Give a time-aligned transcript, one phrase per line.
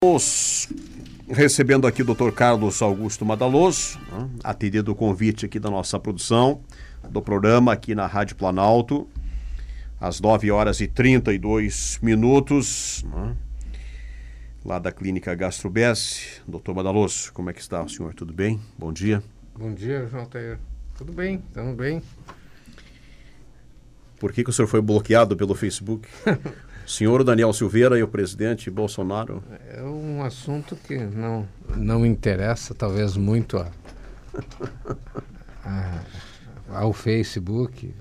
[0.00, 0.68] Estamos
[1.28, 2.30] recebendo aqui o Dr.
[2.30, 6.62] Carlos Augusto Madaloso, né, atendido o convite aqui da nossa produção,
[7.10, 9.08] do programa aqui na Rádio Planalto,
[10.00, 13.36] às 9 horas e 32 minutos, né,
[14.64, 16.42] lá da Clínica GastroBS.
[16.46, 18.14] Doutor Madaloso, como é que está o senhor?
[18.14, 18.60] Tudo bem?
[18.78, 19.20] Bom dia.
[19.58, 20.60] Bom dia, João Tair.
[20.96, 22.00] Tudo bem, estamos bem.
[24.20, 26.06] Por que, que o senhor foi bloqueado pelo Facebook?
[26.88, 29.42] Senhor Daniel Silveira e o presidente Bolsonaro?
[29.70, 31.46] É um assunto que não,
[31.76, 33.70] não interessa, talvez, muito a,
[35.66, 36.00] a,
[36.70, 37.94] ao Facebook.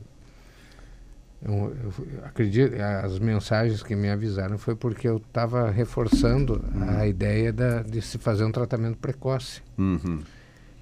[1.44, 6.64] Eu, eu, acredito, as mensagens que me avisaram foi porque eu estava reforçando
[6.98, 9.62] a ideia da, de se fazer um tratamento precoce.
[9.78, 10.22] Uhum.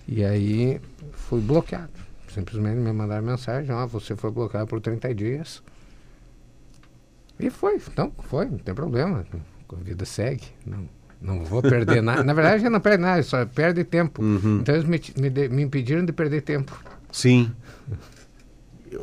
[0.08, 0.80] E aí
[1.12, 1.90] fui bloqueado.
[2.32, 5.64] Simplesmente me mandaram mensagem, ó, você foi bloqueado por 30 dias.
[7.40, 9.26] E foi, então foi, não tem problema.
[9.72, 10.46] A vida segue.
[10.66, 10.88] Não,
[11.22, 12.24] não vou perder nada.
[12.24, 14.22] Na verdade, já não perde nada, só perde tempo.
[14.22, 14.60] Uhum.
[14.62, 16.78] Então eles me, me, de, me impediram de perder tempo.
[17.12, 17.52] Sim.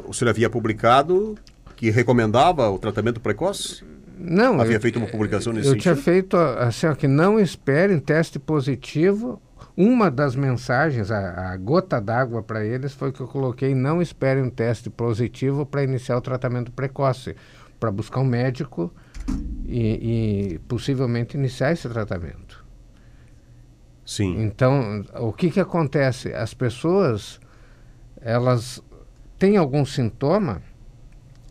[0.07, 1.37] O senhor havia publicado
[1.77, 3.85] que recomendava o tratamento precoce?
[4.17, 4.61] Não.
[4.61, 5.83] Havia eu, feito uma publicação nesse Eu sentido?
[5.83, 9.41] tinha feito assim, ó, que não esperem teste positivo.
[9.77, 14.45] Uma das mensagens, a, a gota d'água para eles foi que eu coloquei: não esperem
[14.45, 17.35] um teste positivo para iniciar o tratamento precoce,
[17.83, 18.95] para buscar um médico
[19.67, 22.65] e, e possivelmente iniciar esse tratamento.
[24.07, 24.41] Sim.
[24.41, 26.33] Então, o que que acontece?
[26.33, 27.41] As pessoas,
[28.21, 28.81] elas
[29.37, 30.63] têm algum sintoma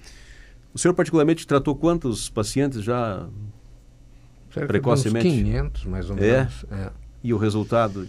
[0.72, 3.28] O senhor particularmente tratou quantos pacientes já
[4.50, 5.26] Cerca Precocemente.
[5.28, 6.20] uns 500, mais ou É?
[6.20, 6.64] menos.
[6.70, 7.03] É.
[7.24, 8.06] e o resultado?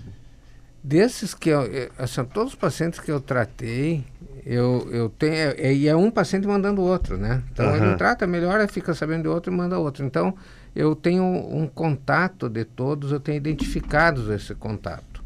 [0.84, 4.04] Desses que eu, eh, assim, todos os pacientes que eu tratei,
[4.46, 7.42] eu, eu tenho, é, e é um paciente mandando o outro, né?
[7.52, 7.78] Então Aham.
[7.78, 10.06] ele trata, melhora, fica sabendo de outro e manda outro.
[10.06, 10.36] Então
[10.76, 15.24] eu tenho um contato de todos, eu tenho identificados esse contato.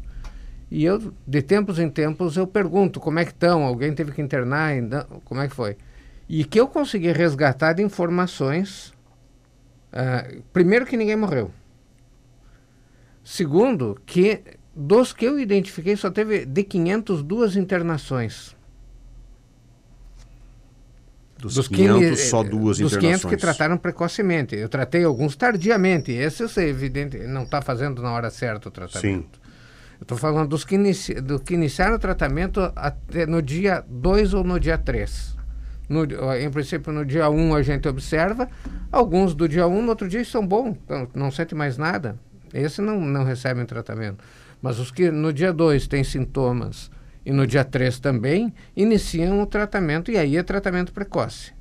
[0.70, 4.22] E eu, de tempos em tempos, eu pergunto como é que estão, alguém teve que
[4.22, 5.76] internar, ainda, como é que foi?
[6.28, 8.94] E que eu consegui resgatar de informações,
[9.92, 11.50] ah, primeiro que ninguém morreu.
[13.22, 14.42] Segundo, que
[14.74, 18.56] dos que eu identifiquei, só teve de 500 duas internações.
[21.38, 23.22] Dos, 500, só duas dos internações.
[23.22, 24.54] 500 que trataram precocemente.
[24.54, 26.12] Eu tratei alguns tardiamente.
[26.12, 29.40] Esses, é evidente, não está fazendo na hora certa o tratamento.
[29.98, 34.34] Eu estou falando dos que, inici, do que iniciaram o tratamento até no dia 2
[34.34, 35.36] ou no dia 3.
[35.88, 36.04] No,
[36.34, 38.48] em princípio, no dia 1 um, a gente observa.
[38.92, 42.18] Alguns do dia 1, um, no outro dia estão bons, então, não sente mais nada.
[42.52, 44.24] Esse não, não recebem tratamento.
[44.60, 46.90] Mas os que no dia 2 têm sintomas
[47.24, 51.52] e no dia 3 também, iniciam o tratamento e aí é tratamento precoce.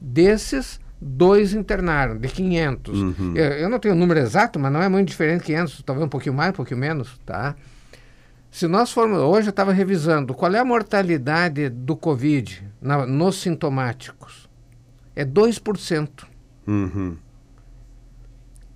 [0.00, 2.98] Desses, dois internaram, de 500.
[2.98, 3.32] Uhum.
[3.34, 6.06] Eu, eu não tenho o número exato, mas não é muito diferente de 500, talvez
[6.06, 7.54] um pouquinho mais, um pouquinho menos, tá?
[8.50, 13.40] Se nós formos, hoje eu estava revisando, qual é a mortalidade do Covid na, nos
[13.40, 14.48] sintomáticos?
[15.14, 16.24] É 2%.
[16.66, 17.16] Uhum.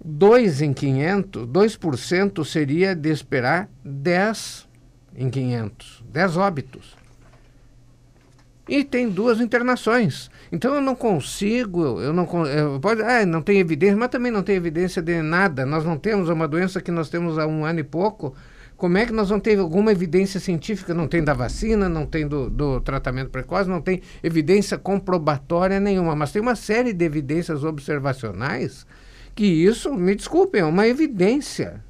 [0.02, 4.66] 2 em 500, 2% seria de esperar 10
[5.14, 6.96] em 500, 10 óbitos.
[8.68, 10.30] e tem duas internações.
[10.52, 14.44] Então eu não consigo, eu não eu pode, ah, não tem evidência, mas também não
[14.44, 15.66] tem evidência de nada.
[15.66, 18.34] Nós não temos uma doença que nós temos há um ano e pouco.
[18.76, 20.94] Como é que nós vamos ter alguma evidência científica?
[20.94, 26.14] Não tem da vacina, não tem do, do tratamento precoce, não tem evidência comprobatória nenhuma,
[26.16, 28.86] mas tem uma série de evidências observacionais
[29.34, 31.82] que isso, me desculpem, é uma evidência.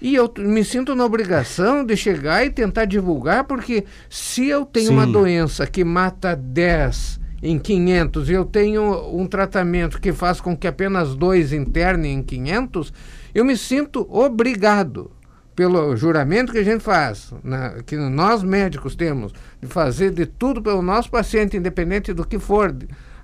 [0.00, 4.88] E eu me sinto na obrigação de chegar e tentar divulgar, porque se eu tenho
[4.88, 4.94] Sim.
[4.94, 10.56] uma doença que mata 10 em 500 e eu tenho um tratamento que faz com
[10.56, 12.92] que apenas dois internem em 500,
[13.34, 15.10] eu me sinto obrigado,
[15.54, 20.62] pelo juramento que a gente faz, né, que nós médicos temos, de fazer de tudo
[20.62, 22.74] pelo nosso paciente, independente do que for,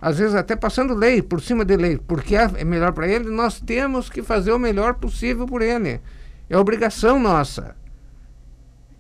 [0.00, 3.60] às vezes até passando lei, por cima de lei, porque é melhor para ele, nós
[3.60, 6.00] temos que fazer o melhor possível por ele.
[6.48, 7.75] É obrigação nossa.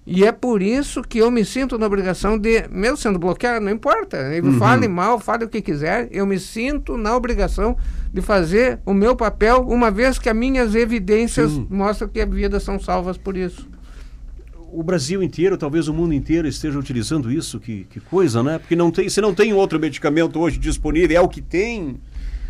[0.06, 3.72] E é por isso que eu me sinto na obrigação de, mesmo sendo bloqueado, não
[3.72, 4.58] importa, ele uhum.
[4.58, 7.76] fale mal, fale o que quiser, eu me sinto na obrigação
[8.12, 11.66] de fazer o meu papel, uma vez que as minhas evidências Sim.
[11.68, 13.68] mostram que as vidas são salvas por isso.
[14.72, 18.58] O Brasil inteiro, talvez o mundo inteiro esteja utilizando isso, que, que coisa, né?
[18.58, 21.98] Porque não tem, se não tem outro medicamento hoje disponível, é o que tem.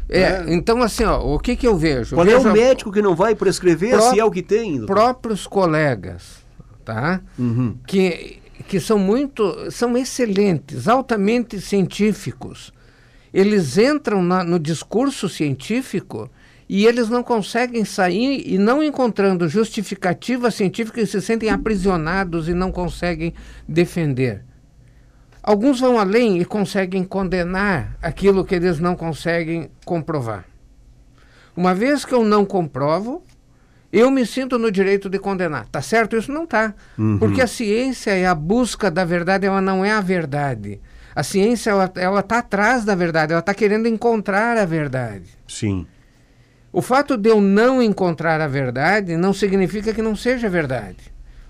[0.08, 0.54] É, né?
[0.54, 2.14] então assim, ó, o que que eu vejo?
[2.14, 4.84] Qual é o médico que não vai prescrever se é o que tem?
[4.86, 6.44] Próprios colegas,
[6.84, 7.20] tá?
[7.38, 7.76] Uhum.
[7.86, 12.72] Que, que são muito, são excelentes, altamente científicos.
[13.32, 16.30] Eles entram na, no discurso científico
[16.68, 22.54] e eles não conseguem sair e não encontrando justificativa científica, eles se sentem aprisionados e
[22.54, 23.32] não conseguem
[23.68, 24.44] defender.
[25.42, 30.44] Alguns vão além e conseguem condenar aquilo que eles não conseguem comprovar.
[31.56, 33.22] Uma vez que eu não comprovo,
[33.92, 35.66] eu me sinto no direito de condenar.
[35.68, 36.16] Tá certo?
[36.16, 36.74] Isso não tá.
[36.98, 37.18] Uhum.
[37.18, 40.80] Porque a ciência é a busca da verdade, ela não é a verdade.
[41.14, 45.30] A ciência, ela, ela tá atrás da verdade, ela está querendo encontrar a verdade.
[45.46, 45.86] Sim.
[46.76, 50.98] O fato de eu não encontrar a verdade não significa que não seja verdade.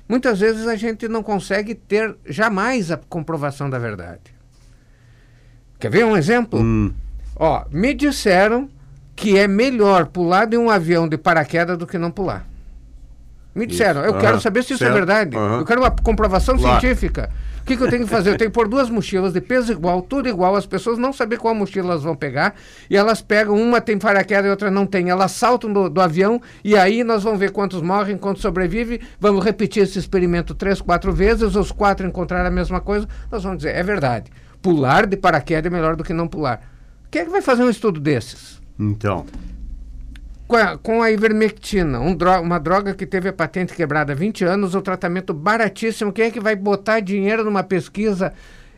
[0.09, 4.33] Muitas vezes a gente não consegue ter jamais a comprovação da verdade.
[5.81, 6.61] Quer ver um exemplo?
[6.61, 6.93] Hum.
[7.35, 8.71] Ó, me disseram
[9.17, 12.47] que é melhor pular de um avião de paraquedas do que não pular.
[13.53, 14.11] Me disseram, isso.
[14.11, 14.21] eu uhum.
[14.21, 14.93] quero saber se isso é certo.
[14.93, 15.37] é verdade.
[15.37, 15.59] Uhum.
[15.59, 17.33] Eu quero uma comprovação científica.
[17.67, 18.31] Que, que eu tenho que fazer?
[18.31, 21.37] Eu tenho que pôr duas mochilas de peso igual, tudo igual, as pessoas não sabem
[21.37, 22.55] qual mochila elas vão pegar,
[22.89, 25.11] e elas pegam, uma tem paraquedas e outra não tem.
[25.11, 29.45] Elas saltam do, do avião, e aí nós vamos ver quantos morrem, quantos sobrevivem, vamos
[29.45, 33.75] repetir esse experimento três, quatro vezes, os quatro encontrarem a mesma coisa, nós vamos dizer,
[33.75, 34.31] é verdade.
[34.63, 36.61] Pular de paraquedas é melhor do que não pular.
[37.11, 38.63] Quem é que vai fazer um estudo desses?
[38.79, 39.27] Então
[40.47, 44.17] com a, com a ivermectina, um dro uma droga que teve a patente quebrada há
[44.17, 46.13] 20 anos, o tratamento baratíssimo.
[46.13, 48.33] Quem é que vai botar dinheiro numa pesquisa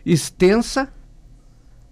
[0.05, 0.89] extensa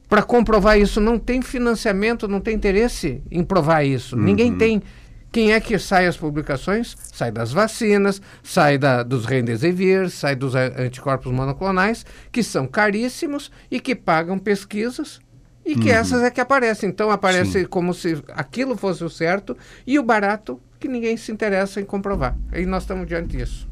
[0.08, 1.00] para comprovar isso?
[1.00, 4.16] Não tem financiamento, não tem interesse em provar isso.
[4.16, 4.22] Uhum.
[4.22, 4.82] Ninguém tem.
[5.30, 6.96] Quem é que sai as publicações?
[7.12, 13.78] Sai das vacinas, sai da, dos remdesivir, sai dos anticorpos monoclonais, que são caríssimos e
[13.78, 15.20] que pagam pesquisas
[15.66, 15.96] e que uhum.
[15.96, 16.88] essas é que aparecem.
[16.88, 17.64] Então aparece Sim.
[17.64, 22.38] como se aquilo fosse o certo e o barato que ninguém se interessa em comprovar.
[22.54, 23.68] E nós estamos diante disso.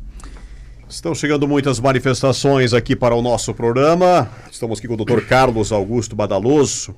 [0.89, 4.29] Estão chegando muitas manifestações aqui para o nosso programa.
[4.51, 5.23] Estamos aqui com o Dr.
[5.29, 6.95] Carlos Augusto Badaloso,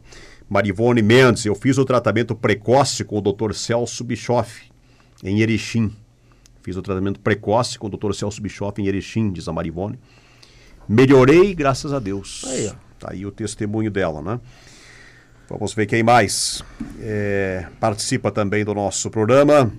[0.49, 1.45] Marivone Mendes.
[1.45, 3.53] Eu fiz o tratamento precoce com o Dr.
[3.53, 4.71] Celso Bischoff,
[5.23, 5.93] em Erechim.
[6.63, 8.13] Fiz o tratamento precoce com o Dr.
[8.13, 9.99] Celso Bischoff em Erechim, diz a Marivone.
[10.89, 12.45] Melhorei, graças a Deus.
[12.49, 12.87] Aí, ó.
[12.99, 14.41] Tá aí o testemunho dela, né?
[15.49, 16.65] Vamos ver quem mais
[17.01, 19.73] é, participa também do nosso programa.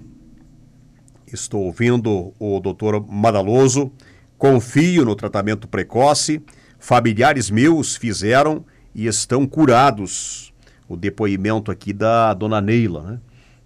[1.32, 3.92] Estou ouvindo o doutor Madaloso.
[4.38, 6.42] Confio no tratamento precoce.
[6.80, 8.64] Familiares meus fizeram
[8.96, 10.54] e estão curados.
[10.88, 13.20] O depoimento aqui da dona Neila, né?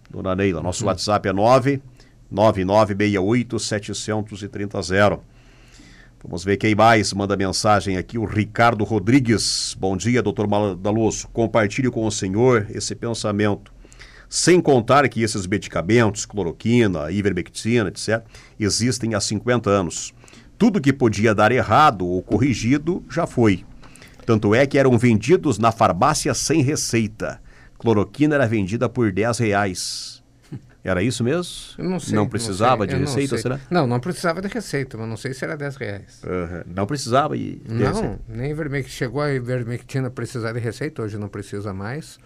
[0.10, 0.90] Dona Neila, nosso uhum.
[0.90, 1.82] WhatsApp é 9
[2.32, 4.80] 9968 730.
[6.24, 8.16] Vamos ver quem mais manda mensagem aqui.
[8.16, 9.76] O Ricardo Rodrigues.
[9.80, 11.28] Bom dia, doutor Madaloso.
[11.30, 13.74] Compartilhe com o senhor esse pensamento.
[14.30, 18.24] Sem contar que esses medicamentos, cloroquina, ivermectina, etc.,
[18.60, 20.14] existem há 50 anos.
[20.60, 23.66] Tudo que podia dar errado ou corrigido já foi.
[24.24, 27.42] Tanto é que eram vendidos na farmácia sem receita.
[27.80, 30.21] Cloroquina era vendida por 10 reais.
[30.84, 31.54] Era isso mesmo?
[31.78, 32.16] Eu não sei.
[32.16, 33.60] Não precisava não de receita, não será?
[33.70, 36.22] Não, não precisava de receita, mas não sei se era 10 reais.
[36.24, 36.64] Uhum.
[36.76, 38.20] Não precisava de Não, receita.
[38.28, 38.92] nem Ivermectina.
[38.96, 42.18] Chegou a Ivermectina precisar de receita, hoje não precisa mais.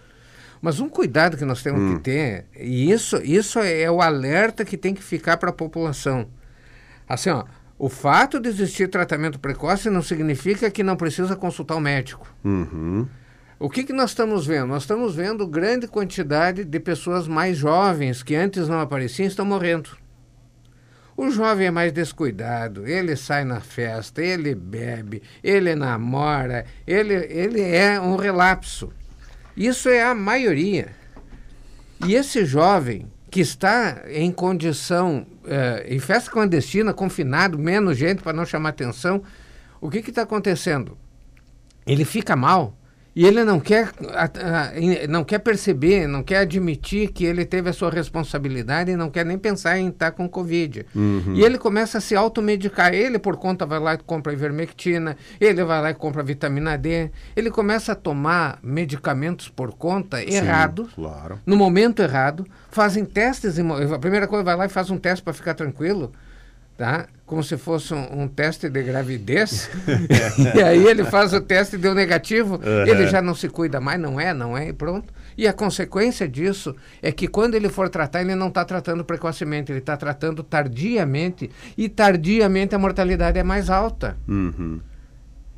[0.62, 1.96] Mas um cuidado que nós temos hum.
[1.98, 6.28] que ter, e isso, isso é o alerta que tem que ficar para a população.
[7.08, 7.44] Assim, ó,
[7.78, 12.26] O fato de existir tratamento precoce não significa que não precisa consultar o médico.
[12.44, 13.06] Uhum.
[13.58, 14.68] O que, que nós estamos vendo?
[14.68, 19.92] Nós estamos vendo grande quantidade de pessoas mais jovens que antes não apareciam estão morrendo.
[21.16, 27.62] O jovem é mais descuidado, ele sai na festa, ele bebe, ele namora, ele, ele
[27.62, 28.92] é um relapso.
[29.56, 30.90] Isso é a maioria.
[32.06, 38.34] E esse jovem que está em condição, eh, em festa clandestina, confinado, menos gente para
[38.34, 39.24] não chamar atenção,
[39.80, 40.98] o que está acontecendo?
[41.88, 42.78] Ele fica mal
[43.16, 43.92] e ele não quer,
[45.08, 49.26] não quer perceber, não quer admitir que ele teve a sua responsabilidade e não quer
[49.26, 50.86] nem pensar em estar com Covid.
[50.94, 51.34] Uhum.
[51.34, 52.94] E ele começa a se automedicar.
[52.94, 57.10] Ele, por conta, vai lá e compra ivermectina, ele vai lá e compra vitamina D.
[57.38, 61.40] Ele começa a tomar medicamentos por conta Sim, errado, claro.
[61.46, 62.46] no momento errado.
[62.70, 63.58] Fazem testes.
[63.94, 66.12] A primeira coisa, vai lá e faz um teste para ficar tranquilo
[66.78, 67.08] tá?
[67.26, 69.70] como se fosse um, um teste de gravidez,
[70.56, 72.88] e aí ele faz o teste e deu negativo, uhum.
[72.88, 75.12] ele já não se cuida mais, não é, não é, e pronto.
[75.36, 79.72] E a consequência disso é que quando ele for tratar, ele não está tratando precocemente,
[79.72, 84.18] ele está tratando tardiamente, e tardiamente a mortalidade é mais alta.
[84.28, 84.80] Uhum.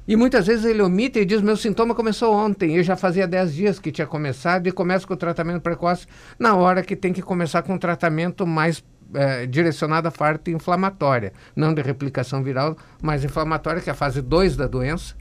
[0.08, 3.54] E muitas vezes ele omite e diz: meu sintoma começou ontem, eu já fazia 10
[3.54, 6.08] dias que tinha começado, e começa com o tratamento precoce
[6.40, 8.82] na hora que tem que começar com um tratamento mais
[9.14, 14.22] é, direcionada à parte inflamatória, não de replicação viral, mas inflamatória, que é a fase
[14.22, 15.16] 2 da doença.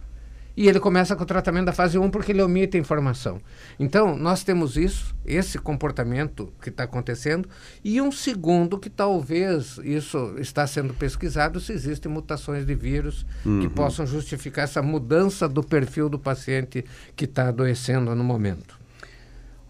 [0.56, 3.38] E ele começa com o tratamento da fase 1 um porque ele omite a informação.
[3.78, 7.46] Então, nós temos isso, esse comportamento que está acontecendo,
[7.84, 13.60] e um segundo que talvez isso está sendo pesquisado se existem mutações de vírus uhum.
[13.60, 16.82] que possam justificar essa mudança do perfil do paciente
[17.14, 18.75] que está adoecendo no momento.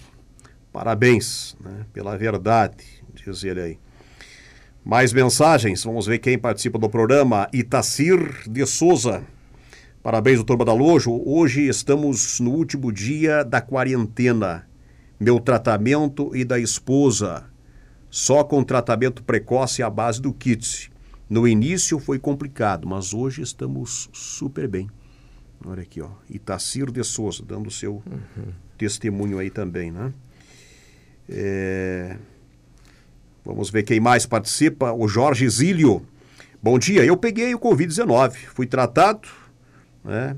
[0.71, 3.79] Parabéns né, pela verdade, diz ele aí.
[4.85, 7.47] Mais mensagens, vamos ver quem participa do programa.
[7.53, 9.23] Itacir de Souza.
[10.01, 11.21] Parabéns, doutor Badalojo.
[11.25, 14.67] Hoje estamos no último dia da quarentena.
[15.17, 17.45] Meu tratamento e da esposa.
[18.09, 20.91] Só com tratamento precoce à base do kit.
[21.29, 24.89] No início foi complicado, mas hoje estamos super bem.
[25.65, 26.09] Olha aqui, ó.
[26.29, 28.51] Itacir de Souza, dando seu uhum.
[28.77, 30.13] testemunho aí também, né?
[31.29, 32.17] É...
[33.45, 34.91] Vamos ver quem mais participa.
[34.93, 36.05] O Jorge Zílio.
[36.61, 38.31] Bom dia, eu peguei o Covid-19.
[38.53, 39.27] Fui tratado,
[40.03, 40.35] né?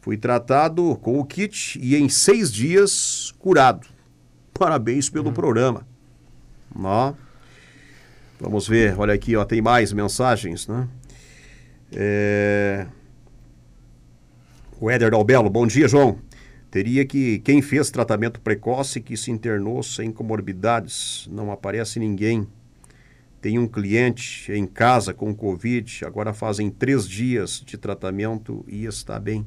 [0.00, 3.88] Fui tratado com o kit e em seis dias curado.
[4.52, 5.32] Parabéns pelo uhum.
[5.32, 5.86] programa.
[6.76, 7.14] Ó.
[8.38, 10.86] Vamos ver, olha aqui, ó, tem mais mensagens, né?
[11.92, 12.86] É...
[14.80, 16.18] O Éder Dalbelo, bom dia, João.
[16.74, 22.48] Teria que quem fez tratamento precoce que se internou sem comorbidades, não aparece ninguém.
[23.40, 29.20] Tem um cliente em casa com Covid, agora fazem três dias de tratamento e está
[29.20, 29.46] bem.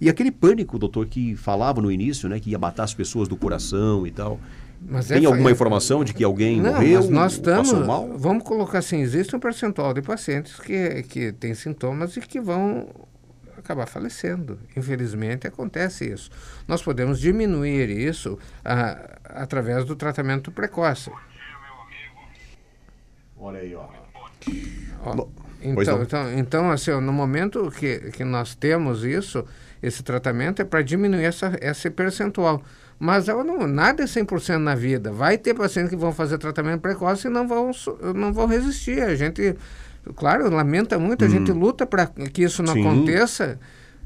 [0.00, 3.36] E aquele pânico, doutor, que falava no início, né, que ia matar as pessoas do
[3.36, 4.40] coração e tal,
[4.80, 7.00] Mas Tem é, alguma é, informação de que alguém não, morreu?
[7.00, 7.70] Mas nós estamos.
[8.16, 12.88] Vamos colocar assim: existe um percentual de pacientes que, que têm sintomas e que vão
[13.72, 14.58] acabar falecendo.
[14.76, 16.30] Infelizmente acontece isso.
[16.68, 21.10] Nós podemos diminuir isso a, através do tratamento precoce.
[23.36, 23.88] Olha aí, ó.
[25.04, 25.26] ó
[25.64, 29.44] então, então, então, assim, no momento que, que nós temos isso,
[29.82, 32.62] esse tratamento é para diminuir essa, esse percentual.
[32.98, 35.10] Mas não, nada é 100% na vida.
[35.10, 37.72] Vai ter pacientes que vão fazer tratamento precoce e não vão,
[38.14, 39.02] não vão resistir.
[39.02, 39.56] A gente,
[40.14, 41.58] claro, lamenta muito, a gente hum.
[41.58, 42.80] luta para que isso não Sim.
[42.80, 43.58] aconteça,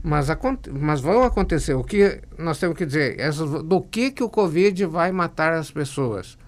[0.02, 0.28] mas,
[0.72, 1.74] mas vão acontecer.
[1.74, 5.70] O que nós temos que dizer, essas, do que, que o Covid vai matar as
[5.70, 6.38] pessoas?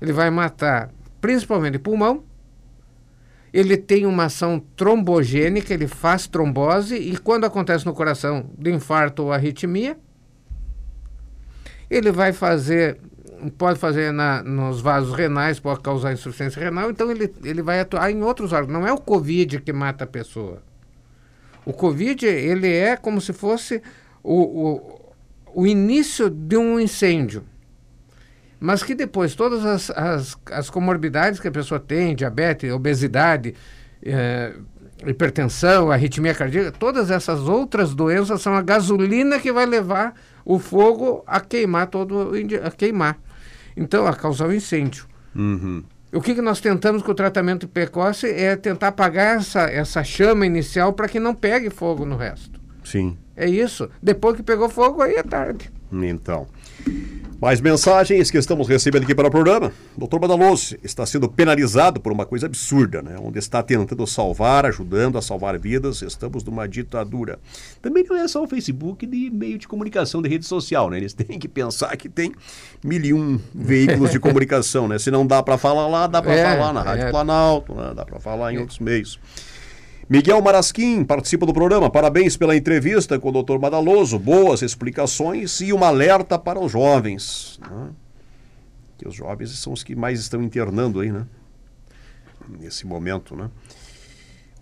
[0.00, 2.24] Ele vai matar principalmente pulmão,
[3.52, 9.24] ele tem uma ação trombogênica, ele faz trombose, e quando acontece no coração, de infarto
[9.24, 9.96] ou arritmia,
[11.88, 12.98] ele vai fazer,
[13.56, 18.10] pode fazer na, nos vasos renais, pode causar insuficiência renal, então ele, ele vai atuar
[18.10, 18.72] em outros órgãos.
[18.72, 20.62] Não é o Covid que mata a pessoa.
[21.64, 23.82] O Covid, ele é como se fosse
[24.22, 25.14] o, o,
[25.54, 27.44] o início de um incêndio.
[28.58, 33.54] Mas que depois todas as, as, as comorbidades que a pessoa tem, diabetes, obesidade,
[34.02, 34.54] é,
[35.04, 40.14] hipertensão, arritmia cardíaca, todas essas outras doenças são a gasolina que vai levar
[40.46, 42.30] o fogo a queimar todo
[42.64, 43.18] a queimar.
[43.76, 45.06] Então, a causar o um incêndio.
[45.34, 45.82] Uhum.
[46.14, 50.46] O que, que nós tentamos com o tratamento precoce é tentar apagar essa, essa chama
[50.46, 52.60] inicial para que não pegue fogo no resto.
[52.84, 53.18] Sim.
[53.36, 53.90] É isso.
[54.00, 55.70] Depois que pegou fogo, aí é tarde.
[55.92, 56.46] Então.
[57.38, 59.70] Mais mensagens que estamos recebendo aqui para o programa.
[59.94, 63.16] Doutor Badaloso está sendo penalizado por uma coisa absurda, né?
[63.20, 66.00] Onde está tentando salvar, ajudando a salvar vidas.
[66.00, 67.38] Estamos numa ditadura.
[67.82, 70.96] Também não é só o Facebook de meio de comunicação de rede social, né?
[70.96, 72.32] Eles têm que pensar que tem
[72.82, 74.98] mil e um veículos de comunicação, né?
[74.98, 77.10] Se não dá para falar lá, dá para é, falar na Rádio é.
[77.10, 77.92] Planalto, né?
[77.94, 78.60] dá para falar em é.
[78.60, 79.20] outros meios.
[80.08, 81.90] Miguel Marasquim participa do programa.
[81.90, 83.58] Parabéns pela entrevista com o Dr.
[83.58, 84.20] Madaloso.
[84.20, 87.58] Boas explicações e um alerta para os jovens.
[87.60, 87.90] Né?
[88.98, 91.26] Que os jovens são os que mais estão internando aí, né?
[92.48, 93.50] Nesse momento, né?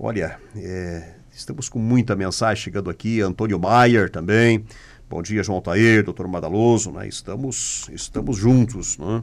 [0.00, 3.20] Olha, é, estamos com muita mensagem chegando aqui.
[3.20, 4.64] Antônio Maier também.
[5.10, 7.06] Bom dia, João Altair, doutor Madaloso, né?
[7.06, 9.22] Estamos, estamos juntos, né?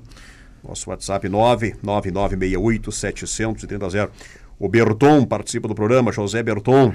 [0.63, 4.11] Nosso WhatsApp 99968 730.
[4.61, 6.93] O Berton participa do programa, José Berton.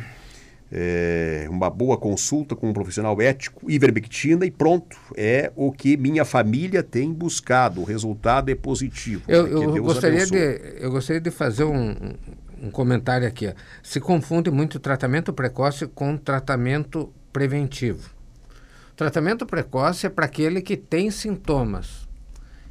[0.71, 4.97] É, uma boa consulta com um profissional ético, ivermectina e pronto.
[5.17, 7.81] É o que minha família tem buscado.
[7.81, 9.25] O resultado é positivo.
[9.27, 12.15] Eu, eu gostaria, de, eu gostaria de fazer um,
[12.63, 13.53] um comentário aqui.
[13.83, 18.11] Se confunde muito tratamento precoce com tratamento preventivo.
[18.95, 22.07] Tratamento precoce é para aquele que tem sintomas.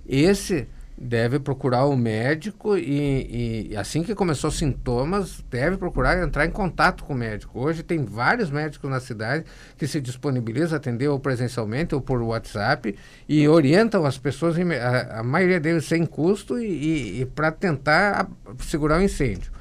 [0.08, 6.52] Esse deve procurar o médico e, e, assim que começou sintomas, deve procurar entrar em
[6.52, 7.60] contato com o médico.
[7.60, 9.46] Hoje tem vários médicos na cidade
[9.78, 12.96] que se disponibilizam a atender ou presencialmente ou por WhatsApp
[13.28, 18.30] e orientam as pessoas, a, a maioria deles sem custo e, e, e para tentar
[18.60, 19.55] segurar o incêndio.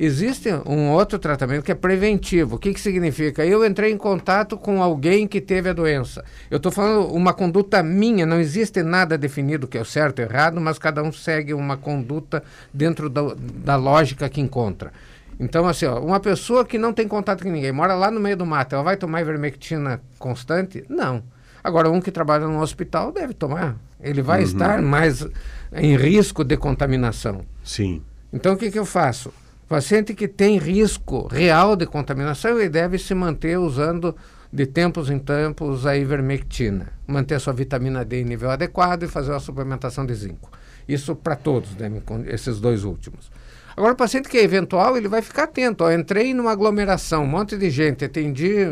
[0.00, 2.54] Existe um outro tratamento que é preventivo.
[2.54, 3.44] O que, que significa?
[3.44, 6.24] Eu entrei em contato com alguém que teve a doença.
[6.48, 10.22] Eu estou falando uma conduta minha, não existe nada definido que é o certo e
[10.22, 14.92] errado, mas cada um segue uma conduta dentro da, da lógica que encontra.
[15.40, 18.36] Então, assim, ó, uma pessoa que não tem contato com ninguém, mora lá no meio
[18.36, 20.84] do mato, ela vai tomar ivermectina constante?
[20.88, 21.24] Não.
[21.62, 23.76] Agora, um que trabalha no hospital deve tomar.
[24.00, 24.46] Ele vai uhum.
[24.46, 25.26] estar mais
[25.72, 27.44] em risco de contaminação.
[27.64, 28.00] Sim.
[28.32, 29.32] Então, o que, que eu faço?
[29.68, 34.16] Paciente que tem risco real de contaminação, ele deve se manter usando
[34.50, 39.30] de tempos em tempos a ivermectina, manter sua vitamina D em nível adequado e fazer
[39.30, 40.50] uma suplementação de zinco.
[40.88, 41.90] Isso para todos, né,
[42.28, 43.30] esses dois últimos.
[43.76, 45.84] Agora, o paciente que é eventual, ele vai ficar atento.
[45.84, 48.64] Ó, entrei numa aglomeração, um monte de gente, atendi,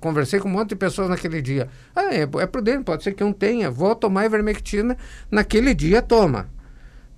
[0.00, 1.68] conversei com um monte de pessoas naquele dia.
[1.94, 3.70] Ah, é, é prudente, pode ser que um tenha.
[3.70, 4.96] Vou tomar ivermectina,
[5.30, 6.48] naquele dia toma.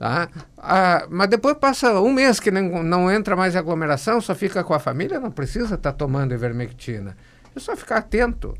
[0.00, 0.30] Tá?
[0.56, 4.64] Ah, mas depois passa um mês que não, não entra mais em aglomeração, só fica
[4.64, 7.14] com a família, não precisa estar tá tomando ivermectina.
[7.54, 8.56] É só ficar atento.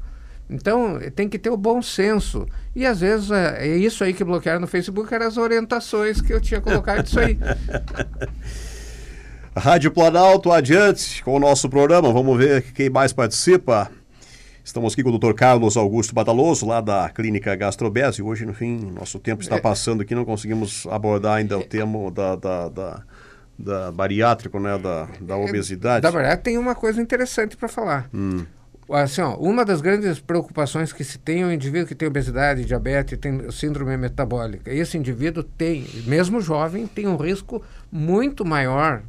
[0.51, 2.47] Então, tem que ter o bom senso.
[2.77, 6.31] E às vezes é, é isso aí que bloquearam no Facebook, eram as orientações que
[6.31, 7.39] eu tinha colocado disso aí.
[9.57, 12.13] Rádio Planalto, adiante com o nosso programa.
[12.13, 13.91] Vamos ver quem mais participa.
[14.63, 15.33] Estamos aqui com o Dr.
[15.33, 18.23] Carlos Augusto Badaloso, lá da Clínica Gastrobese.
[18.23, 19.61] Hoje, no fim, nosso tempo está é.
[19.61, 23.03] passando aqui, não conseguimos abordar ainda o tema da, da, da,
[23.59, 26.05] da bariátrico, né, da, da é, obesidade.
[26.05, 28.09] Na verdade, tem uma coisa interessante para falar.
[28.13, 28.45] Hum.
[28.93, 32.65] Assim, ó, uma das grandes preocupações que se tem é o indivíduo que tem obesidade,
[32.65, 34.73] diabetes, tem síndrome metabólica.
[34.73, 39.03] Esse indivíduo tem, mesmo jovem, tem um risco muito maior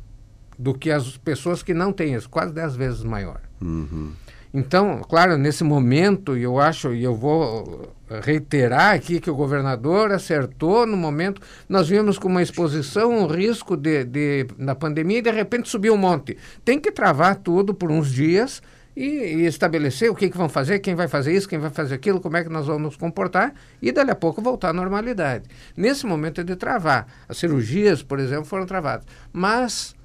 [0.58, 3.42] do que as pessoas que não têm isso, quase 10 vezes maior.
[3.60, 4.12] Uhum.
[4.54, 10.86] Então, claro, nesse momento, eu acho, e eu vou reiterar aqui que o governador acertou
[10.86, 15.32] no momento, nós vimos com uma exposição, um risco de, de, na pandemia e de
[15.32, 16.38] repente subiu um monte.
[16.66, 18.62] Tem que travar tudo por uns dias
[18.96, 21.96] e, e estabelecer o que, que vão fazer, quem vai fazer isso, quem vai fazer
[21.96, 25.46] aquilo, como é que nós vamos nos comportar e dali a pouco voltar à normalidade.
[25.78, 27.08] Nesse momento é de travar.
[27.30, 29.06] As cirurgias, por exemplo, foram travadas.
[29.32, 29.96] Mas,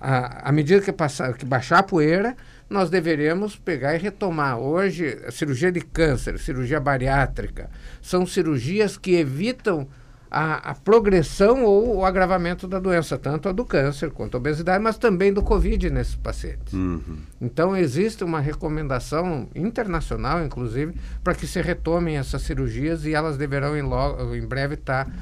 [0.00, 2.34] à medida que, passar, que baixar a poeira,
[2.72, 4.58] nós deveremos pegar e retomar.
[4.58, 9.86] Hoje, a cirurgia de câncer, cirurgia bariátrica, são cirurgias que evitam
[10.30, 14.82] a, a, progressão ou o agravamento da doença, tanto a do câncer quanto a obesidade,
[14.82, 16.72] mas também do Covid nesses pacientes.
[16.72, 17.18] Uhum.
[17.38, 23.76] Então, existe uma recomendação internacional, inclusive, para que se retomem essas cirurgias e elas deverão
[23.76, 25.12] em, logo, em breve estar tá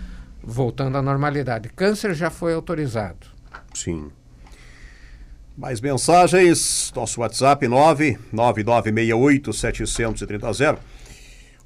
[0.41, 1.69] voltando à normalidade.
[1.71, 3.27] Câncer já foi autorizado.
[3.75, 4.13] Sim.
[5.61, 9.51] Mais mensagens, nosso WhatsApp 99968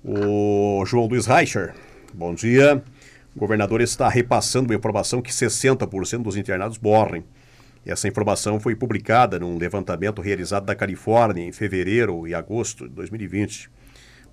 [0.03, 1.73] O João Luiz Reicher,
[2.13, 2.83] bom dia.
[3.37, 7.23] O governador está repassando uma informação que 60% dos internados morrem.
[7.87, 13.71] Essa informação foi publicada num levantamento realizado na Califórnia em fevereiro e agosto de 2020.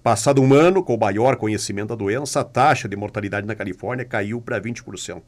[0.01, 4.05] Passado um ano, com o maior conhecimento da doença, a taxa de mortalidade na Califórnia
[4.05, 5.21] caiu para 20%.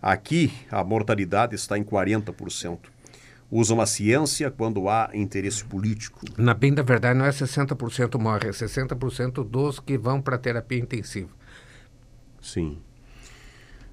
[0.00, 2.94] Aqui, a mortalidade está em 40%.
[3.50, 6.20] Usam a ciência quando há interesse político.
[6.36, 10.78] Na bem da verdade, não é 60% morre, é 60% dos que vão para terapia
[10.78, 11.30] intensiva.
[12.40, 12.78] Sim.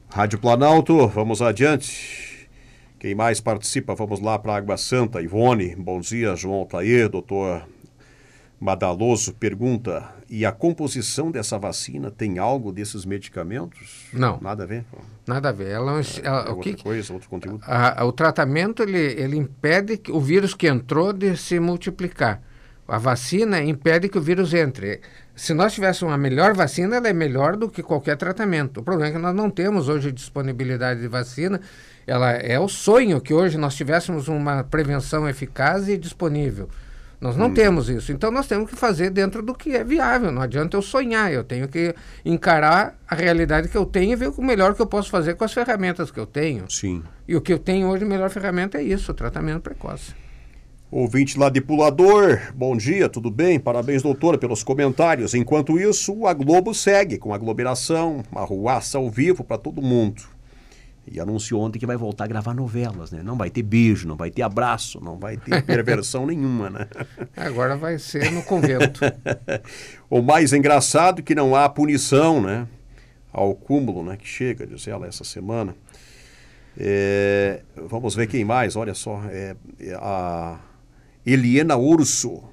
[0.09, 2.49] Rádio Planalto, vamos adiante.
[2.99, 3.95] Quem mais participa?
[3.95, 5.21] Vamos lá para Água Santa.
[5.21, 6.35] Ivone, bom dia.
[6.35, 7.67] João Altair, doutor
[8.63, 14.07] Madaloso pergunta: e a composição dessa vacina tem algo desses medicamentos?
[14.13, 14.39] Não.
[14.41, 14.85] Nada a ver?
[15.27, 15.67] Nada a ver.
[15.67, 17.61] Ela, é, ela, é o outra que, coisa, outro conteúdo?
[17.67, 22.41] A, a, o tratamento ele, ele impede o vírus que entrou de se multiplicar.
[22.87, 25.01] A vacina impede que o vírus entre.
[25.35, 28.79] Se nós tivéssemos uma melhor vacina, ela é melhor do que qualquer tratamento.
[28.79, 31.59] O problema é que nós não temos hoje disponibilidade de vacina.
[32.07, 36.69] Ela é o sonho que hoje nós tivéssemos uma prevenção eficaz e disponível.
[37.23, 37.53] Nós não hum.
[37.53, 38.11] temos isso.
[38.11, 40.29] Então nós temos que fazer dentro do que é viável.
[40.29, 41.31] Não adianta eu sonhar.
[41.31, 44.85] Eu tenho que encarar a realidade que eu tenho e ver o melhor que eu
[44.85, 46.69] posso fazer com as ferramentas que eu tenho.
[46.69, 47.01] Sim.
[47.25, 50.13] E o que eu tenho hoje, a melhor ferramenta é isso, o tratamento precoce.
[50.91, 53.57] Ouvinte lá de Pulador, bom dia, tudo bem?
[53.57, 55.33] Parabéns, doutora, pelos comentários.
[55.33, 60.32] Enquanto isso, a Globo segue com aglomeração, arruaça ao vivo para todo mundo.
[61.05, 63.21] E anunciou ontem que vai voltar a gravar novelas, né?
[63.21, 66.87] Não vai ter beijo, não vai ter abraço, não vai ter perversão nenhuma, né?
[67.35, 69.01] Agora vai ser no convento.
[70.09, 72.67] o mais engraçado é que não há punição, né?
[73.31, 74.15] Ao cúmulo, né?
[74.15, 75.75] Que chega, diz ela, essa semana.
[76.77, 79.21] É, vamos ver quem mais, olha só.
[79.29, 80.59] É, é a
[81.25, 82.43] Eliena Urso.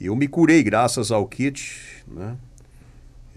[0.00, 2.36] Eu me curei graças ao kit né,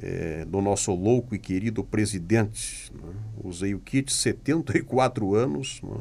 [0.01, 2.91] é, do nosso louco e querido presidente.
[2.93, 3.13] Né?
[3.43, 5.97] Usei o kit 74 anos né,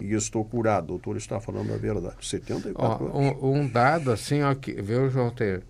[0.00, 0.84] e estou curado.
[0.84, 2.16] O doutor está falando a verdade.
[2.20, 3.42] 74 ó, anos.
[3.42, 5.62] Um, um, dado assim, ó, que, viu, João Ter,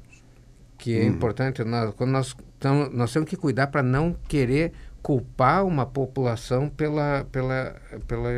[0.76, 1.08] que é hum.
[1.08, 4.72] importante, nós, quando nós, tamo, nós temos que cuidar para não querer
[5.02, 7.76] culpar uma população pela, pela,
[8.08, 8.30] pela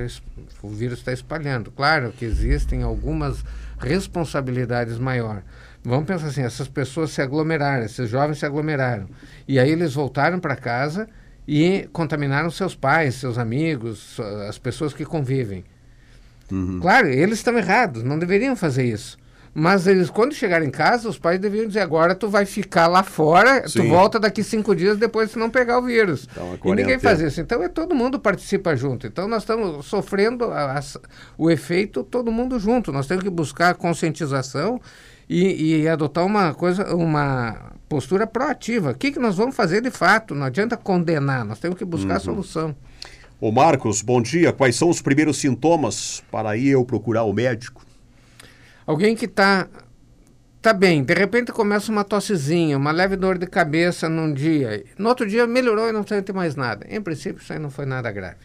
[0.61, 1.71] o vírus está espalhando.
[1.71, 3.45] Claro que existem algumas
[3.79, 5.45] responsabilidades maior.
[5.87, 9.07] Vamos pensar assim, essas pessoas se aglomeraram, esses jovens se aglomeraram.
[9.47, 11.09] E aí eles voltaram para casa
[11.47, 14.19] e contaminaram seus pais, seus amigos,
[14.49, 15.65] as pessoas que convivem.
[16.51, 16.81] Uhum.
[16.81, 19.17] Claro, eles estão errados, não deveriam fazer isso.
[19.55, 23.05] Mas eles, quando chegarem em casa, os pais deveriam dizer: agora tu vai ficar lá
[23.05, 23.83] fora, Sim.
[23.83, 26.29] tu volta daqui cinco dias depois se não pegar o vírus.
[26.31, 27.41] Então, e ninguém faz isso.
[27.41, 29.07] Então é todo mundo participa junto.
[29.07, 30.81] Então nós estamos sofrendo a, a,
[31.39, 32.93] o efeito todo mundo junto.
[32.93, 34.79] Nós temos que buscar conscientização
[35.29, 38.91] e, e adotar uma coisa, uma postura proativa.
[38.91, 40.35] O que, que nós vamos fazer de fato?
[40.35, 42.17] Não adianta condenar, nós temos que buscar uhum.
[42.17, 42.77] a solução.
[43.41, 44.53] Ô Marcos, bom dia.
[44.53, 47.85] Quais são os primeiros sintomas para ir eu procurar o médico?
[48.87, 49.69] Alguém que está
[50.63, 55.09] tá bem, de repente começa uma tossezinha, uma leve dor de cabeça num dia, no
[55.09, 56.87] outro dia melhorou e não sente mais nada.
[56.89, 58.39] Em princípio, isso aí não foi nada grave.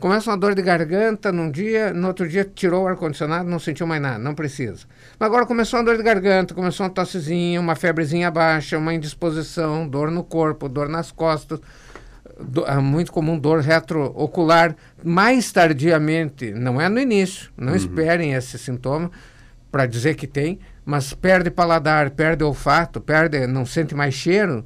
[0.00, 3.86] Começa uma dor de garganta num dia, no outro dia tirou o ar-condicionado, não sentiu
[3.86, 4.86] mais nada, não precisa.
[5.18, 9.86] Mas agora começou uma dor de garganta, começou uma tossezinha, uma febrezinha baixa, uma indisposição,
[9.86, 11.60] dor no corpo, dor nas costas,
[12.40, 14.74] do, é muito comum dor retroocular.
[15.04, 17.76] Mais tardiamente, não é no início, não uhum.
[17.76, 19.10] esperem esse sintoma,
[19.70, 24.64] para dizer que tem, mas perde paladar, perde olfato, perde, não sente mais cheiro.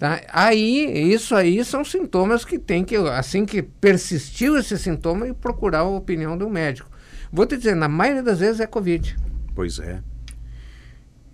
[0.00, 0.22] Tá?
[0.32, 5.84] Aí, isso aí são sintomas que tem que, assim que persistiu esse sintoma, procurar a
[5.84, 6.88] opinião do médico.
[7.30, 9.14] Vou te dizer, na maioria das vezes é Covid.
[9.54, 10.02] Pois é.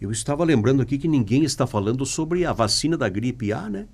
[0.00, 3.86] Eu estava lembrando aqui que ninguém está falando sobre a vacina da gripe A, né?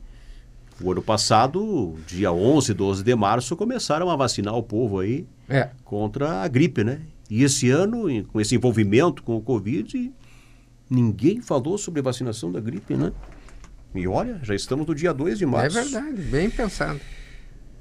[0.82, 5.68] O ano passado, dia 11, 12 de março, começaram a vacinar o povo aí é.
[5.84, 7.02] contra a gripe, né?
[7.28, 10.10] E esse ano, com esse envolvimento com o Covid,
[10.88, 13.12] ninguém falou sobre vacinação da gripe, né?
[13.94, 15.78] E olha, já estamos no dia 2 de março.
[15.78, 17.00] É verdade, bem pensado.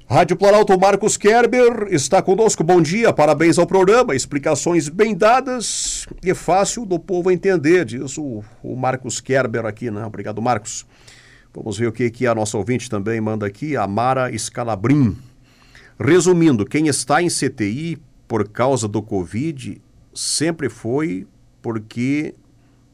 [0.08, 2.62] Rádio Planalto Marcos Kerber está conosco.
[2.62, 4.14] Bom dia, parabéns ao programa.
[4.14, 10.04] Explicações bem dadas e fácil do povo entender, diz o, o Marcos Kerber aqui, né?
[10.04, 10.84] Obrigado, Marcos.
[11.54, 15.16] Vamos ver o que, que a nossa ouvinte também manda aqui, a Mara Scalabrin.
[15.98, 17.96] Resumindo, quem está em CTI
[18.28, 19.80] por causa do Covid
[20.12, 21.26] sempre foi
[21.62, 22.34] porque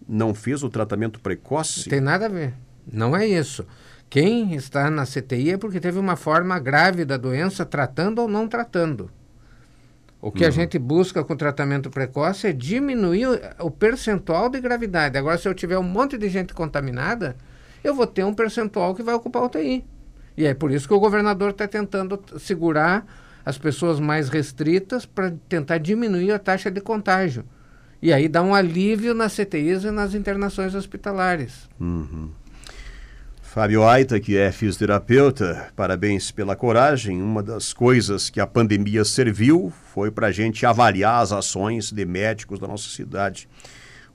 [0.09, 1.88] não fez o tratamento precoce?
[1.88, 2.54] Tem nada a ver.
[2.90, 3.66] Não é isso.
[4.11, 8.48] Quem está na CTI é porque teve uma forma grave da doença, tratando ou não
[8.48, 9.11] tratando.
[10.20, 10.48] O que uhum.
[10.48, 13.27] a gente busca com tratamento precoce é diminuir
[13.61, 15.16] o percentual de gravidade.
[15.16, 17.37] Agora, se eu tiver um monte de gente contaminada,
[17.85, 19.85] eu vou ter um percentual que vai ocupar UTI.
[20.37, 23.07] E é por isso que o governador está tentando segurar
[23.44, 27.44] as pessoas mais restritas para tentar diminuir a taxa de contágio.
[28.01, 31.68] E aí dá um alívio nas CTIs e nas internações hospitalares.
[31.81, 32.31] Uhum.
[33.50, 37.22] Fábio Aita, que é fisioterapeuta, parabéns pela coragem.
[37.22, 42.04] Uma das coisas que a pandemia serviu foi para a gente avaliar as ações de
[42.04, 43.48] médicos da nossa cidade.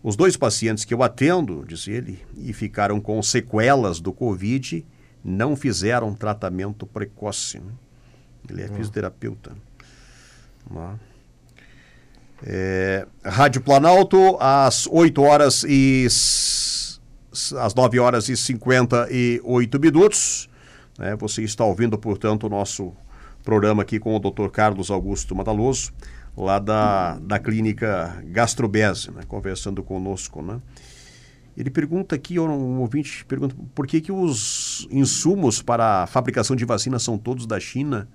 [0.03, 4.85] Os dois pacientes que eu atendo, diz ele, e ficaram com sequelas do Covid,
[5.25, 7.59] não fizeram tratamento precoce.
[8.47, 8.75] Ele é hum.
[8.75, 9.53] fisioterapeuta.
[12.45, 16.07] É, Rádio Planalto, às 8 horas e
[17.59, 20.49] às 9 horas e 58 minutos.
[20.97, 21.15] Né?
[21.17, 22.93] Você está ouvindo, portanto, o nosso
[23.43, 24.47] programa aqui com o Dr.
[24.49, 25.91] Carlos Augusto Madaloso,
[26.35, 29.21] lá da, da clínica Gastrobese, né?
[29.27, 30.41] conversando conosco.
[30.41, 30.59] Né?
[31.57, 36.65] Ele pergunta aqui, um ouvinte pergunta, por que, que os insumos para a fabricação de
[36.65, 38.07] vacinas são todos da China?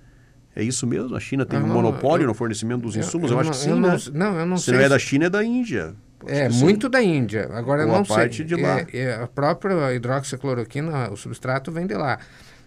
[0.56, 1.14] É isso mesmo?
[1.14, 3.30] A China tem um monopólio eu, no fornecimento dos insumos?
[3.30, 3.96] Eu, eu, eu acho que sim, né?
[4.12, 4.74] Não, eu não Se sei.
[4.74, 5.94] não é da China, é da Índia.
[6.26, 7.48] É, muito da Índia.
[7.52, 8.46] Agora, não parte sei.
[8.46, 8.80] de lá.
[8.80, 12.18] É, é, a própria hidroxicloroquina, o substrato vem de lá.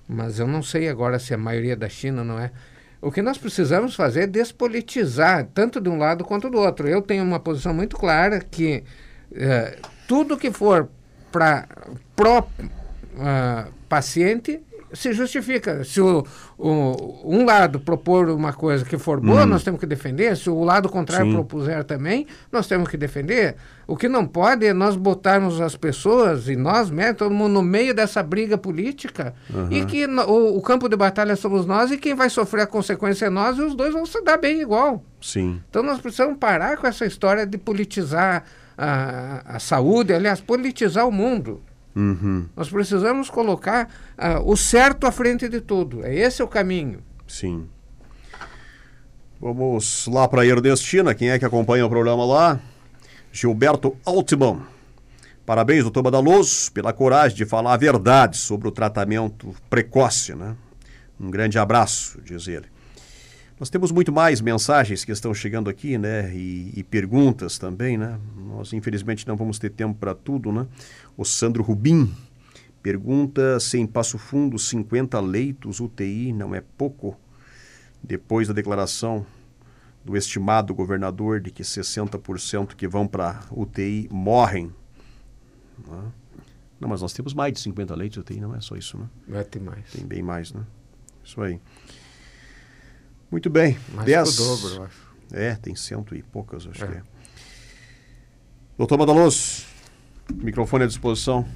[0.08, 2.52] Mas eu não sei agora se a maioria da China não é.
[3.02, 6.88] O que nós precisamos fazer é despolitizar, tanto de um lado quanto do outro.
[6.88, 8.84] Eu tenho uma posição muito clara que
[9.34, 10.88] é, tudo que for
[11.32, 11.68] para
[12.16, 15.84] pró-paciente uh, se justifica.
[15.84, 16.26] Se o,
[16.58, 19.48] o, um lado propor uma coisa que for boa, uhum.
[19.48, 20.36] nós temos que defender.
[20.38, 21.34] Se o lado contrário Sim.
[21.34, 23.56] propuser também, nós temos que defender.
[23.88, 27.62] O que não pode é nós botarmos as pessoas, e nós mesmo, todo mundo no
[27.62, 29.72] meio dessa briga política, uhum.
[29.72, 32.68] e que no, o, o, campo de batalha somos nós, e quem vai sofrer a
[32.68, 35.04] consequência é nós, e os dois vão se dar bem igual.
[35.22, 35.62] Sim.
[35.70, 38.44] Então nós precisamos parar com essa história de politizar
[38.78, 41.62] a, a saúde, aliás, politizar o mundo.
[41.96, 42.48] Uhum.
[42.56, 46.06] Nós precisamos colocar uh, o certo à frente de tudo.
[46.06, 47.02] É esse o caminho.
[47.28, 47.68] Sim.
[49.40, 51.16] Vamos lá para a Erdestina.
[51.16, 52.60] Quem é que acompanha o programa lá?
[53.32, 54.62] Gilberto Altman.
[55.46, 60.36] Parabéns, doutor Badaloso, pela coragem de falar a verdade sobre o tratamento precoce.
[60.36, 60.56] Né?
[61.20, 62.68] Um grande abraço, diz ele.
[63.62, 66.36] Nós temos muito mais mensagens que estão chegando aqui, né?
[66.36, 68.20] E, e perguntas também, né?
[68.36, 70.66] Nós, infelizmente, não vamos ter tempo para tudo, né?
[71.16, 72.12] O Sandro Rubim
[72.82, 77.16] pergunta se em Passo Fundo 50 leitos UTI não é pouco,
[78.02, 79.24] depois da declaração
[80.04, 84.74] do estimado governador de que 60% que vão para UTI morrem.
[85.88, 86.12] Né?
[86.80, 89.08] Não, mas nós temos mais de 50 leitos UTI, não é só isso, né?
[89.28, 89.88] Vai ter mais.
[89.92, 90.64] Tem bem mais, né?
[91.24, 91.60] Isso aí.
[93.32, 93.78] Muito bem.
[93.94, 94.36] Mais dez...
[94.36, 95.12] que o dobro, eu acho.
[95.32, 96.88] É, tem cento e poucas, acho é.
[96.88, 97.02] que é.
[98.78, 99.64] Doutor Madaloso,
[100.34, 101.48] microfone à disposição.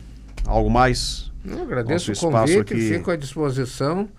[0.45, 1.31] Algo mais?
[1.43, 2.89] Eu agradeço Nosso o convite, aqui...
[2.93, 4.09] fico à disposição.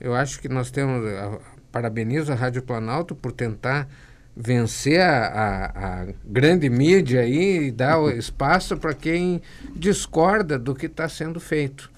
[0.00, 1.06] Eu acho que nós temos.
[1.06, 3.88] A, parabenizo a Rádio Planalto por tentar
[4.36, 9.42] vencer a, a, a grande mídia aí e dar o espaço para quem
[9.74, 11.90] discorda do que está sendo feito.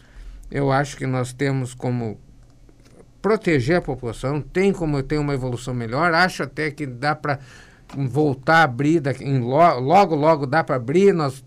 [0.50, 2.18] Eu acho que nós temos como
[3.26, 7.40] proteger a população, tem como ter uma evolução melhor, acho até que dá para
[8.08, 11.44] voltar a abrir, daqui, em lo, logo, logo dá para abrir, nós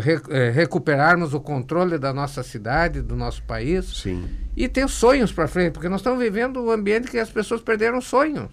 [0.00, 3.86] re, é, recuperarmos o controle da nossa cidade, do nosso país.
[3.86, 4.24] Sim.
[4.56, 8.00] E ter sonhos para frente, porque nós estamos vivendo um ambiente que as pessoas perderam
[8.00, 8.48] sonhos.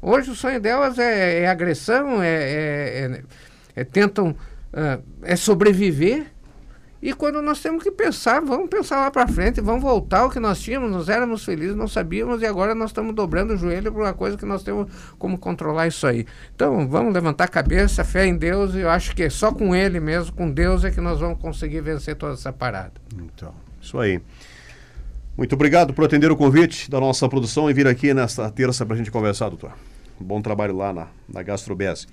[0.00, 3.22] Hoje o sonho delas é, é agressão, é, é,
[3.74, 6.26] é tentam uh, é sobreviver.
[7.06, 10.40] E quando nós temos que pensar, vamos pensar lá para frente, vamos voltar ao que
[10.40, 14.02] nós tínhamos, nós éramos felizes, não sabíamos e agora nós estamos dobrando o joelho por
[14.02, 16.26] uma coisa que nós temos como controlar isso aí.
[16.52, 19.72] Então vamos levantar a cabeça, fé em Deus e eu acho que é só com
[19.72, 22.94] Ele mesmo, com Deus é que nós vamos conseguir vencer toda essa parada.
[23.16, 24.20] Então, isso aí.
[25.36, 28.96] Muito obrigado por atender o convite da nossa produção e vir aqui nesta terça para
[28.96, 29.70] a gente conversar, doutor.
[30.18, 32.08] Bom trabalho lá na, na GastroBS.